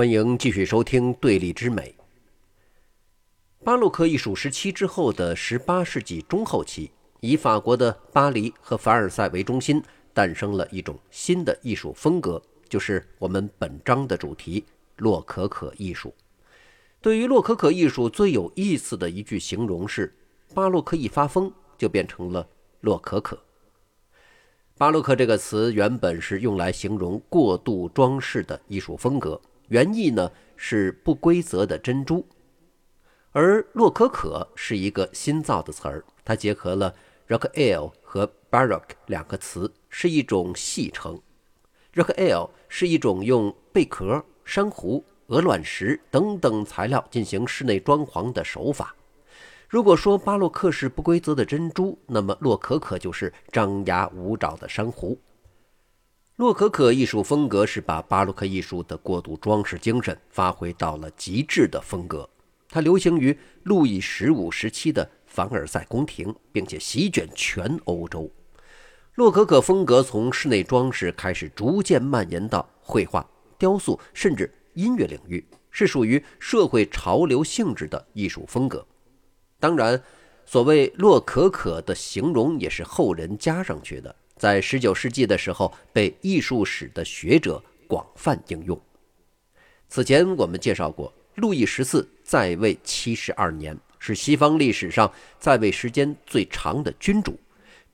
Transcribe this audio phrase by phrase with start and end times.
[0.00, 1.94] 欢迎继续收听《对立之美》。
[3.62, 6.90] 巴洛克艺术时期之后的十八世纪中后期，
[7.20, 9.82] 以法国的巴黎和凡尔赛为中心，
[10.14, 14.64] 诞生了一种新的艺术风格，就是我们本章的主题——
[14.96, 16.14] 洛可可艺术。
[17.02, 20.16] 对于洛可可艺术最有意思的一句形容是
[20.54, 22.48] ：“巴洛克一发疯，就变成了
[22.80, 23.38] 洛可可。”
[24.78, 29.38] 巴洛克这个词原本是用来形容过度装饰的艺术风格。
[29.70, 32.26] 原意呢是不规则的珍珠，
[33.30, 36.92] 而洛可可是一个新造的词儿，它结合了
[37.28, 41.20] rock ale 和 Baroque 两个词，是一种戏称。
[41.94, 48.96] rock ale 是一种用贝壳、珊瑚、鹅卵石等等材料进行室内装潢的手法。
[49.68, 55.16] 如果说巴洛克是不规则的珍珠，那么洛可可就是张牙舞爪的珊瑚。
[56.40, 62.26] 洛可可艺术风格是把巴洛克艺术的过度装饰精神发挥到了极致的风格。
[62.70, 68.26] 它流行于路易十五时期的凡尔赛宫廷，并且席卷全欧洲。
[69.16, 78.82] 洛可可风格从室内装饰开始，逐渐蔓延到绘画、雕塑，甚至音乐领域，是属于社会潮流性质的艺术风格。
[79.58, 80.02] 当然，
[80.46, 84.16] 所谓洛可可的形容也是后人加上去的。
[84.40, 88.80] 在十九世纪的时候，被艺术史的学者广泛应用。
[89.86, 97.38] 此前我们介绍过，路易十四在位七十二年，是西方历史上在位时间最长的君主。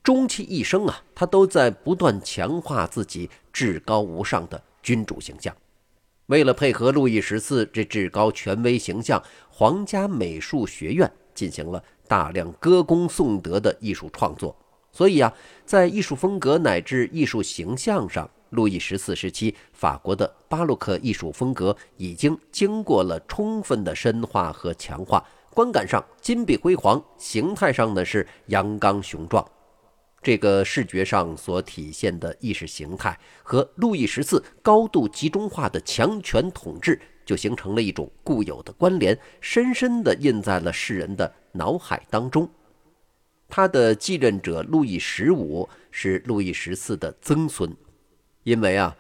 [0.05, 5.53] 终其一生啊，他都在不断强化自己至高无上的君主形象。
[6.27, 14.57] 为了配合路易十四这至高权威形象，皇家美术学院进行了大量歌功颂德的艺术创作。
[14.97, 15.31] 所以啊，
[15.67, 25.23] 在艺术风格乃至艺术形象上，路易十四时期法国的巴洛克艺术风格已经经过了充分的深化和强化。
[25.53, 29.47] 观感上金碧辉煌，形态上呢是阳刚雄壮。
[30.23, 42.49] 这个视觉上所体现的意识形态和路易十四高度集中化的强权统治，就形成了一种固有的关联，深深地印在了世人的脑海当中。
[43.49, 47.75] 他的继任者路易十五是路易十四的曾孙，
[48.43, 48.97] 因为啊，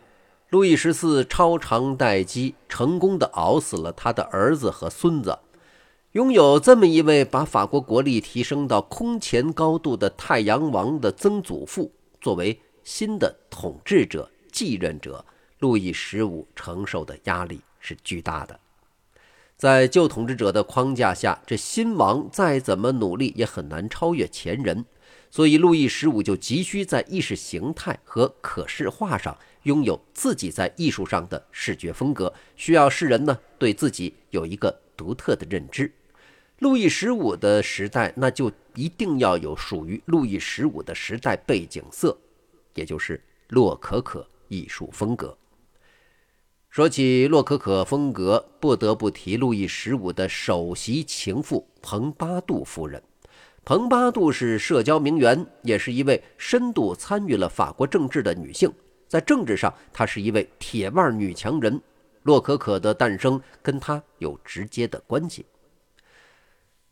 [0.51, 5.39] 路易十四超长待机，成功的熬死了他的儿子和孙子，
[6.13, 15.25] 拥有这么一位把法国国力提升到空前高度的太阳王的曾祖父，作为新的统治者、继任者，
[15.59, 18.59] 路易十五承受的压力是巨大的。
[19.57, 24.85] 在旧统治者的框架下，这新王再怎么努力也很难超越前人，
[25.31, 35.91] 所以路易十五就急需在意识形态和可视化上拥有自己在艺术上的视觉风格，需要世人呢对自己有一个独特的认知。
[36.59, 42.19] 路易十五的时代，那就一定要有属于路易十五的时代背景色，
[42.75, 45.37] 也就是洛可可艺术风格。
[46.77, 53.03] 说起洛可可风格，不得不提路易十五的首席情妇蓬巴杜夫人。
[53.65, 58.71] 蓬巴杜是社交名媛，也是一位深度参与了法国政治的女性。
[59.09, 61.81] 在政治上，她是一位铁腕女强人。
[62.25, 65.47] 洛可可的诞生跟她有直接的关系。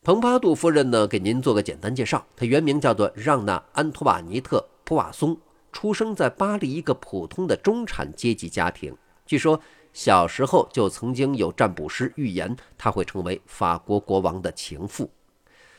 [0.03, 2.27] 蓬巴杜夫人呢，给您做个简单介绍。
[2.34, 5.37] 她原名叫做让娜·安托瓦尼特·普瓦松，
[5.73, 8.97] 出生在巴黎一个普通的中产阶级家庭。
[9.27, 9.61] 据说
[9.93, 15.11] 小时候就曾经有占卜师预言他会成为法国国王的情妇。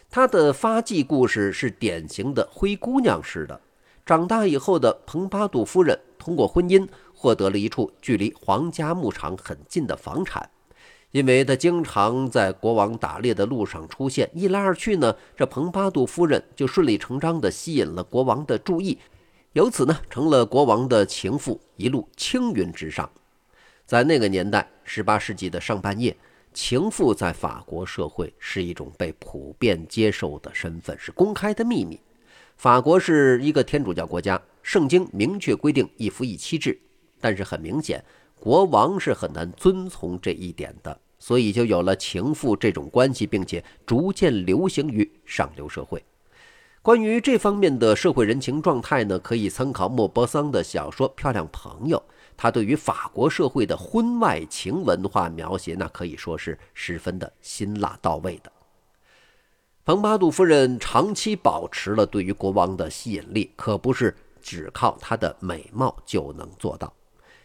[0.09, 3.59] 他的发迹故事是典型的灰姑娘式的。
[4.05, 10.47] 长大以后的蓬巴杜夫人通过婚姻获得了一处距离皇家牧场很近的房产，
[11.09, 18.99] 因为她经常在国王打猎的路上出现，一来二去呢，这蓬巴杜夫人就顺理成章地吸引了国王的注意，
[19.53, 23.09] 由此呢成了国王的情妇，一路青云直上。
[23.85, 26.15] 在那个年代，十八世纪的上半叶，
[26.55, 31.99] 情妇在法国社会是一种被普遍接受的身份，是公开的秘密。
[32.57, 36.79] 法国是一个天主教国家，圣经明确规定一夫一妻制，
[37.21, 38.03] 但是很明显，
[38.39, 46.03] 国王是很难遵从这一点的，所以就有了情妇这种关系，并且逐渐流行于上流社会。
[46.81, 51.97] 关于这方面的社会人情状态呢，可以参考莫泊桑的小说《漂亮朋友》。
[52.37, 58.51] 他对于法国社会的婚外情文化描写，那可以说是十分的辛辣到位的。
[59.83, 66.91] 蓬巴杜夫人长期保持了对于国王的吸引力，可不是只靠她的美貌就能做到。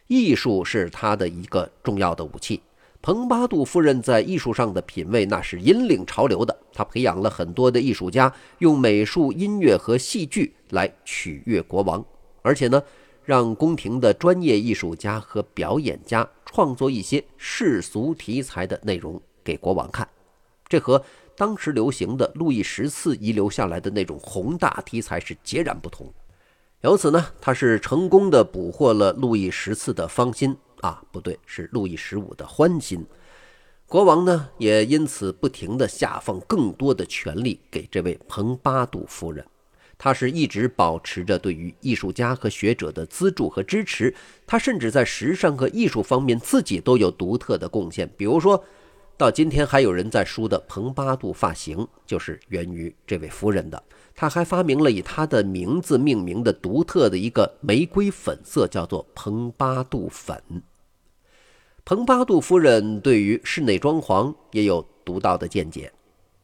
[0.06, 2.62] 艺术是她的一个重要的武器。
[3.02, 12.04] 蓬巴杜夫人在艺术上的品味那是引领潮流的，她培养了很多的艺术家，用美术、音乐和戏剧来取悦国王，
[12.42, 12.82] 而且呢，
[13.30, 20.08] 让宫廷的专业艺术家和表演家创作一些世俗题材的内容给国王看，
[20.66, 21.00] 这和
[21.36, 26.12] 当时流行的路易十四遗留下来的那种宏大题材是截然不同。
[26.80, 30.56] 由此呢，他是成功的捕获了路易十四的芳心。
[30.80, 33.06] 啊，不对，是路易十五的欢心。
[33.86, 39.46] 国王呢，也因此不停地下放更多的权力给这位蓬巴杜夫人。
[40.02, 44.14] 他是一直保持着对于艺术家和学者的资助和支持。
[44.46, 48.10] 他甚至在时尚和艺术方面自己都有独特的贡献。
[48.16, 48.64] 比如说，
[49.18, 53.82] 到今天还有人在梳的蓬巴杜发型，就是源于这位夫人的。
[54.14, 60.42] 他还发明了以他的名字命名的独特的一个玫瑰粉色，叫做蓬巴杜粉。
[61.84, 65.92] 蓬巴杜夫人对于室内装潢也有独到的见解。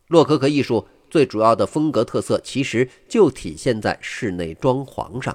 [0.09, 5.35] 洛可可艺术最主要的风格特色，其实就体现在室内装潢上。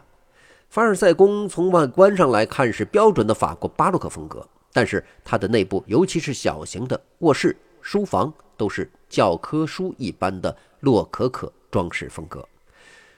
[0.70, 12.48] 凡尔赛宫从外观上来看是标准的法国巴洛克风格，但是它的内部，尤其是小型的卧室、书房，都是教科书一般的洛可可装饰风格。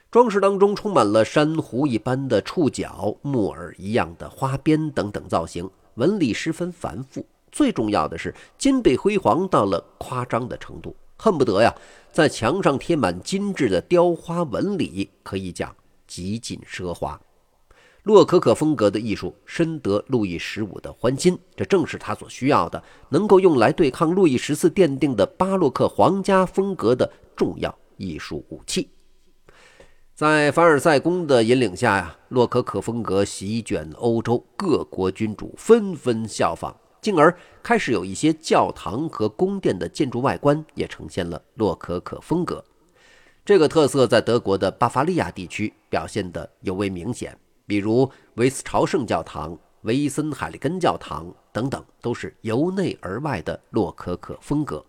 [0.10, 5.70] 装饰当中充满了珊瑚一般的触角、木耳一样的花边等等造型。
[5.96, 11.76] 纹理十分繁复，最重要的是金碧辉煌到了夸张的程度，恨不得呀
[12.14, 15.76] 在墙上贴满精致的雕花纹理，可以讲
[16.06, 17.20] 极尽奢华。
[18.04, 28.90] 洛可可风格的艺术深得路易十五的欢心，这正是他所需要的，能够用来对抗路易十四奠定的巴洛克皇家风格的重要艺术武器。
[30.14, 42.64] 在凡尔赛宫的引领下呀，洛可可风格席卷欧洲，各国君主纷纷效仿，进而开始有一些教堂和宫殿的建筑外观也呈现了洛可可风格。
[43.44, 54.84] 这个特色在德国的巴伐利亚地区表现得尤为明显，比如维斯朝圣教堂、维森海利根教堂等等，都是由内而外的洛可可风格。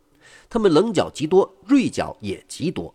[0.48, 2.94] 它们棱角极多，锐角也极多。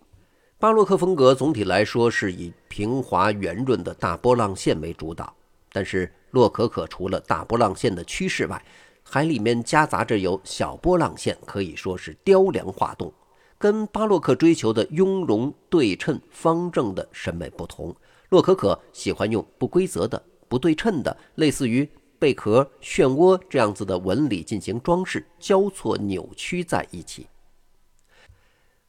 [0.58, 5.34] 巴洛克风格总体来说是以平滑圆润的大波浪线为主导，
[5.74, 8.64] 但是洛可可除了大波浪线的趋势外，
[9.12, 13.12] 海里面夹杂着有小波浪线，可以说是雕梁画栋。
[13.58, 17.94] 跟巴洛克追求的雍容对称、方正的审美不同，
[18.30, 21.90] 洛可可喜欢用不规则的、不对称的，类似于
[22.20, 27.28] 贝壳、漩涡这样子的纹理进行装饰，交错扭曲在一起。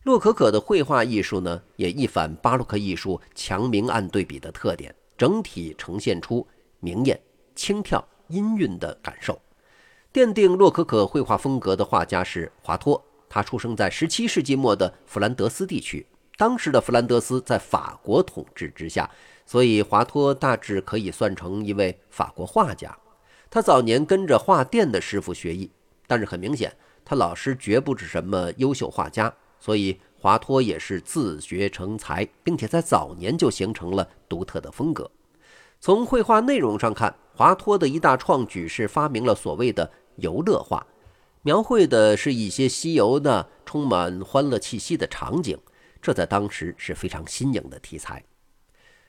[0.03, 6.47] 洛可可的绘画艺术呢，也一反巴洛克艺术强明暗对比的特点，整体呈现出
[6.79, 7.19] 明艳、
[7.55, 9.41] 轻跳、音韵的感受。
[10.13, 16.05] 奠定洛可可绘画风格的画家是华托，他出生在17世纪末的弗兰德斯地区。
[16.37, 19.09] 当时的弗兰德斯在法国统治之下，
[19.47, 22.97] 所以华托大致可以算成一位法国画家。
[23.49, 25.71] 他早年跟着画店的师傅学艺，
[26.09, 26.75] 但是很明显，
[27.05, 29.33] 他老师绝不是什么优秀画家。
[29.61, 35.09] 所以，华托也是自学成才，并且在早年就形成了独特的风格。
[35.79, 40.87] 从绘画内容上看，华托的一大创举是发明了所谓的游乐画，
[41.43, 45.59] 描绘的是一些西游的、充满欢乐气息的场景。
[46.03, 48.25] 这在当时是非常新颖的题材。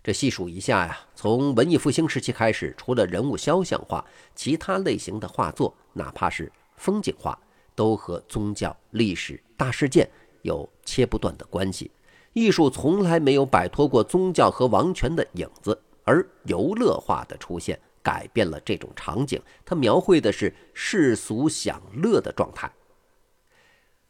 [0.03, 4.03] 这细数一下呀，从文艺复兴时期开始，除了人物肖像画，
[4.35, 7.37] 其他类型的画作，哪怕是风景画，
[7.75, 10.09] 都和宗教、历史、大事件。
[10.43, 11.91] 有切不断的关系，
[12.33, 22.71] 艺术从来没有摆脱过宗教和王权的影子，而游乐化的出现改变了这种场景，它描绘的是世俗享乐的状态。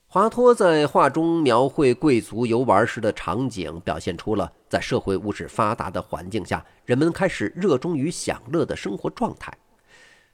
[0.08, 9.58] 华托在画中描绘贵族游玩时的场景，表现出了在社会物质发达的环境下，人们开始热衷于享乐的生活状态。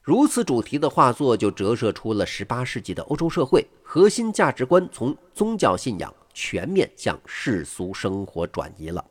[0.02, 9.06] 如此主题的画作，就折射出了18世纪的欧洲社会核心价值观从宗教信仰全面向世俗生活转移了。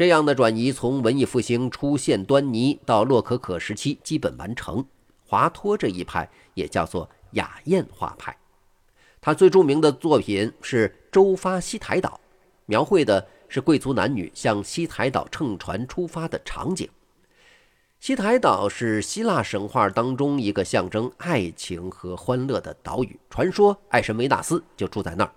[0.00, 4.82] 这样的转移，从文艺复兴出现端倪到洛可可时期基本完成。
[5.26, 8.34] 华托这一派也叫做雅宴画派。
[9.20, 12.18] 他最著名的作品是《周发西台岛》，
[12.64, 16.88] 描绘的是贵族男女向西台岛乘船出发的场景。
[17.98, 25.32] 西台岛是希腊神话当中一个象征爱情和欢乐的岛屿，传说爱神维纳斯就住在那儿。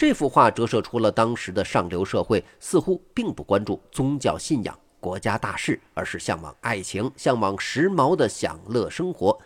[0.00, 9.38] 这幅画折射出了当时的上流社会似乎并不关注宗教信仰、国家大事，而是向往爱情、向往时髦的享乐生活。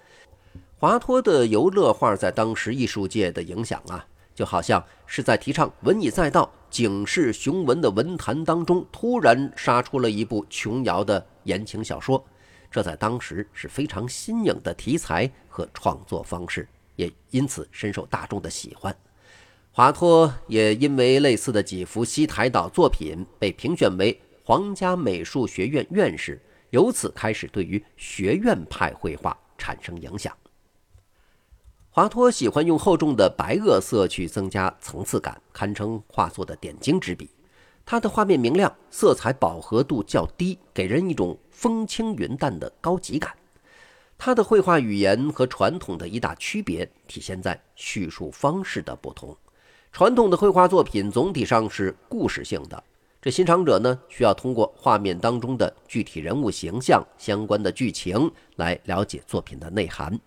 [0.79, 12.25] 华托的游乐画在当时艺术界的影响啊，就好像是在提倡文艺载道、警示雄文的文坛当中，突然杀出了一部琼瑶的言情小说。
[12.71, 18.97] 这在当时是非常新颖的题材和创作方式，也因此深受大众的喜欢。
[19.77, 26.41] 华托也因为类似的几幅西台岛作品被评选为皇家美术学院院士，
[26.71, 30.33] 由此开始对于学院派绘画产生影响。
[31.91, 37.29] 华托喜欢用厚重的白垩色去增加层次感，堪称画作的点睛之笔。
[37.85, 43.35] 他的画面明亮，色彩饱和度较低，给人一种风轻云淡的高级感。
[44.17, 49.37] 他的绘画语言和传统的一大区别体现在叙述方式的不同。
[49.95, 52.83] 传统的绘画作品总体上是故事性的，
[53.23, 60.19] 这欣赏者呢需要通过画面当中的具体人物形象、相关的剧情来了解作品的内涵。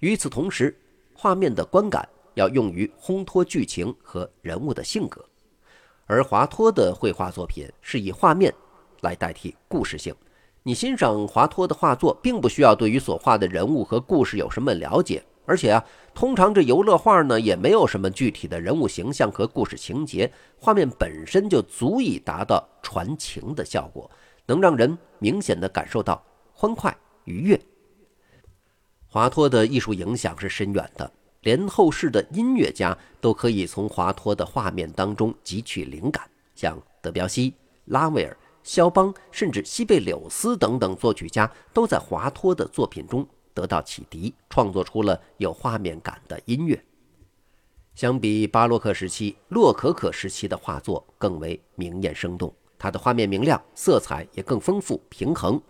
[0.00, 0.76] 与此同时，
[1.14, 5.24] 画面的观感要用于烘托剧情和人物的性格。
[6.06, 8.52] 而华托的绘画作品是以画面
[9.02, 10.12] 来代替故事性。
[10.64, 15.84] 你欣赏华托的画作，并不需要对于所画的人物和故事有什么了解，而且啊，
[16.14, 24.10] 通常这游乐画呢也没有什么具体的人物形象和故事情节，画面本身就足以达到传情的效果，
[24.46, 26.22] 能让人明显的感受到
[26.52, 27.60] 欢快愉悦。
[29.08, 31.12] 华托的艺术影响是深远的。
[31.42, 36.22] 连后世的音乐家都可以从华托的画面当中汲取灵感，
[36.54, 37.52] 像德彪西、
[37.86, 46.82] 拉威尔、肖邦，甚至西贝柳斯等等作曲家，都在华托的作品中得到启迪，创作出了有画面感的音乐。
[47.94, 55.60] 相比巴洛克时期，洛可可时期的画作更为明艳生动，它的画面明亮，色彩也更丰富平衡。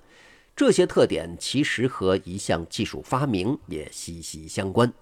[0.54, 4.92] 这些特点其实和一项技术发明也息息相关。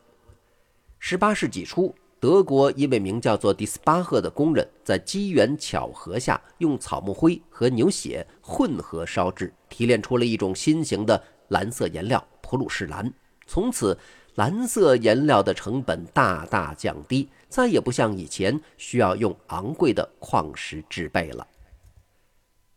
[0.98, 13.08] 十八世纪初，德国一位名叫做迪斯巴赫的工人，在机缘巧合下，用草木灰和牛血混合烧制，提炼出了一种新型的蓝色颜料——普鲁士蓝。
[13.46, 13.96] 从此，
[14.34, 21.46] 蓝色颜料的成本大大降低，再也不像以前需要用昂贵的矿石制备了。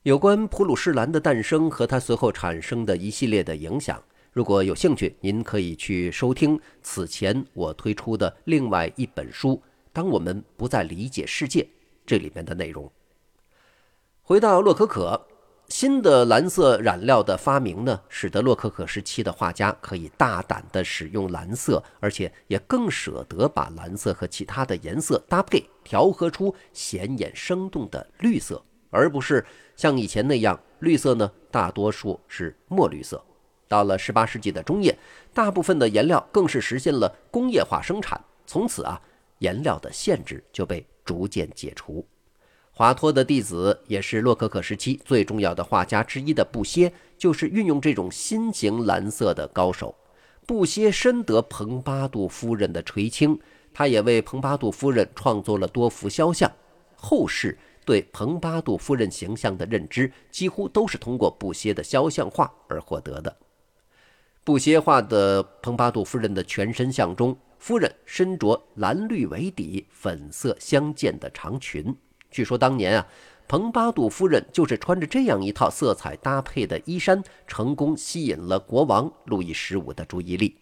[0.04, 4.00] 有关普鲁士蓝的诞生和它随后产生的一系列的影响。
[4.32, 9.56] 如果有兴趣，您可以去收听此前我推出的另外一本书
[9.92, 11.62] 《当我们不再理解世界》
[12.06, 12.92] 这里面的内容。
[14.22, 15.20] 回到洛可可，
[15.74, 29.44] 新的蓝色染料的发明呢，使得洛可可时期的画家可以大胆地使用蓝色，而且也更舍得把蓝色和其他的颜色搭配，调和出显眼生动的绿色，而不是
[29.76, 33.20] 像以前那样，绿色呢大多数是墨绿色。
[33.68, 34.96] 到了十八世纪的中叶，
[35.34, 38.24] 大部分的颜料更是实现了工业化生产。
[38.46, 39.02] 从此啊，
[39.40, 42.08] 颜料的限制就被逐渐解除。
[42.76, 49.94] 华托的弟子，也是洛可可时期最重要的画家之一的布歇，就是运用这种新型蓝色的高手。
[50.48, 53.40] 布歇深得蓬巴杜夫人的垂青，
[53.72, 56.52] 他也为蓬巴杜夫人创作了多幅肖像。
[56.96, 57.58] 后世。
[57.86, 63.36] 对蓬巴杜夫人形象的认知，几乎都是通过布歇的肖像画而获得的。
[64.46, 71.94] 布歇画的蓬巴杜夫人的全身像中，夫人身着蓝绿为底、粉色相间的长裙。
[72.34, 73.08] 据说当年啊，
[73.48, 80.58] 蓬巴杜夫人就是穿着这样一套色彩搭配的衣衫，成功吸引了国王路易十五的注意力。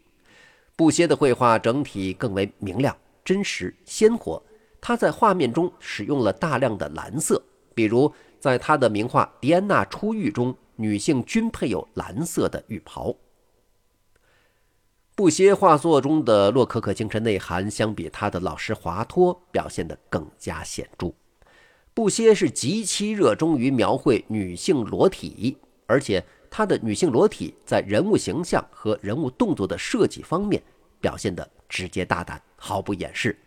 [0.75, 4.41] 布歇的绘画整体更为明亮、真实、鲜活。
[4.81, 7.41] 他在画面中使用了大量的蓝色，
[7.73, 13.15] 比如在他的名画《狄安娜出狱》中，女性均配有蓝色的浴袍。
[15.13, 21.13] 布歇画作中的洛可可精神内涵，相比他的老师华托表现得更加显著。
[21.93, 30.62] 布歇是极其热衷于描绘女性裸体，而且他的女性裸体在人物形象和人物动作的设计方面
[31.01, 33.38] 表现得直接大胆，毫不掩饰。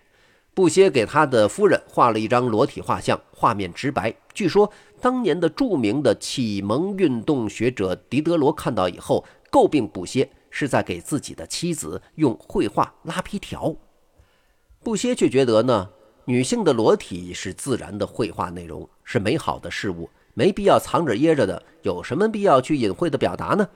[0.52, 4.14] 布歇给他的夫人画了一张裸体画像，画面直白。
[4.32, 4.70] 据说
[5.00, 13.74] 当年的著名的启蒙运动学者狄德罗看到以后，诟病布歇是在给自己的妻子用绘画拉皮条。
[14.80, 15.90] 布歇却觉得呢，
[16.26, 21.62] 女性的裸体是自然的绘画内容，是美好的事物，没必要藏着掖着的。
[21.82, 23.68] 有什么必要去隐晦的表达呢？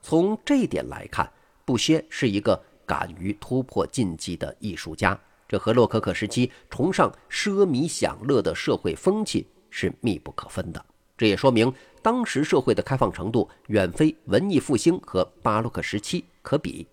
[0.00, 1.28] 从这一点来看，
[1.64, 5.18] 布歇是一个敢于突破禁忌的艺术家。
[5.48, 10.84] 这和洛可可时期崇尚奢靡享乐的社会风气是密不可分的。
[11.18, 11.72] 这也说明
[12.02, 16.86] 当时社会的开放程度远非文艺复兴和巴洛克时期可比。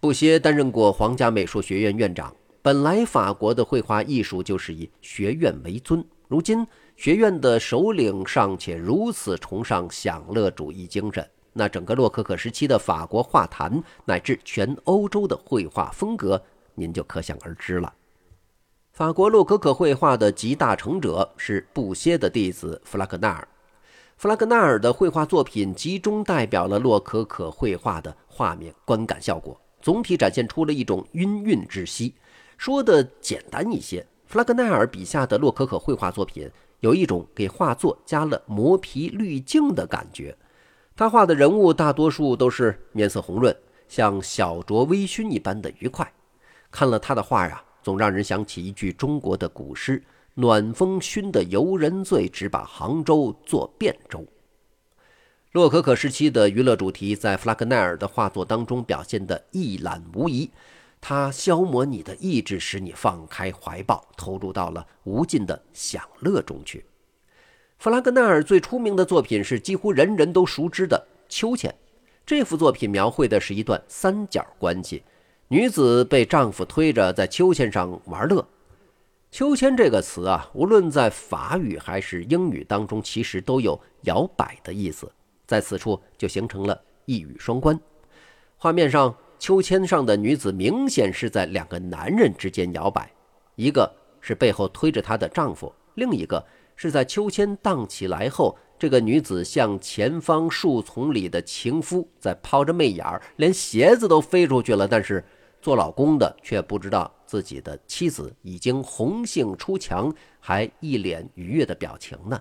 [0.00, 2.34] 布歇担任过皇家美术学院院长。
[2.60, 16.42] 本来法国的绘画艺术就是以学院为尊，如今学院的首领尚且如此崇尚享乐主义精神，那整个洛可可时期的法国画坛乃至全欧洲的绘画风格，
[16.74, 17.94] 您就可想而知了。
[18.92, 23.46] 法国洛可可绘画的集大成者是布歇的弟子弗拉格纳尔。
[24.16, 32.12] 弗拉格纳尔的绘画作品集中代表了洛可可绘画的画面观感效果，总体展现出了一种晕韵之息。
[32.58, 36.50] 说的简单一些，弗拉格奈尔笔下的洛可可绘画作品
[36.80, 40.36] 有一种给画作加了磨皮滤镜的感觉。
[40.94, 43.56] 他画的人物大多数都是面色红润，
[43.88, 46.12] 像小酌微醺一般的愉快。
[46.70, 47.64] 看了他的画呀。
[47.80, 50.02] 总让人想起一句中国的古诗
[50.34, 54.26] ：“暖风熏得游人醉，只把杭州作汴州。”
[55.52, 60.50] 洛可可时期的娱乐主题在弗拉格奈尔的画作当中表现得一览无遗。
[61.00, 66.84] 它消磨你的意志，使你放开怀抱，投入到了无尽的享乐中去。
[67.78, 71.70] 弗拉格奈尔最出名的作品是几乎人人都熟知的《秋千》。
[72.26, 75.02] 这幅作品描绘的是一段三角关系。
[75.46, 78.46] 女子被丈夫推着在秋千上玩乐。
[79.30, 85.10] 秋千这个词啊，无论在法语还是英语当中，其实都有摇摆的意思，
[85.46, 87.78] 在此处就形成了一语双关。
[88.56, 93.10] 画面上，秋千上的女子明显是在两个男人之间摇摆，
[93.54, 93.90] 一个
[94.20, 96.44] 是背后推着她的丈夫，另一个
[96.76, 105.24] 是在秋千荡起来后，这个女子向前方树丛里的情夫在抛着媚眼儿，连鞋子都飞出去了，但是。
[105.60, 112.40] 做老公的却不知道自己的妻子已经红杏出墙，还一脸愉悦的表情呢。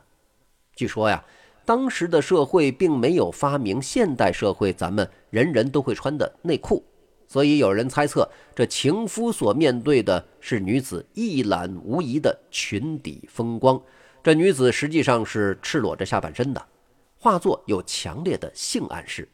[0.76, 1.26] 据说呀，
[1.68, 6.82] 当时的社会并没有发明现代社会咱们人人都会穿的内裤，
[7.28, 13.78] 所以有人猜测这情夫所面对的是女子一览无遗的裙底风光。
[14.24, 16.68] 这女子实际上是赤裸着下半身的，
[17.18, 19.28] 画作有强烈的性暗示。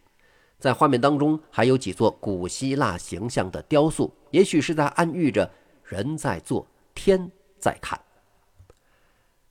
[0.57, 5.47] 在画面当中还有几座古希腊形象的雕塑，也许是在暗喻着
[5.83, 6.65] 人在做，
[6.95, 8.02] 天在看。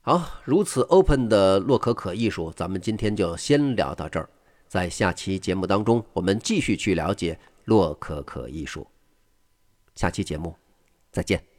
[0.05, 4.29] 好，如此 open 的洛可可艺术，咱们今天就先聊到这儿。
[4.67, 8.85] 在下期节目当中，我们继续去了解洛可可艺术。
[9.95, 10.57] 下期节目
[11.13, 11.52] 再见。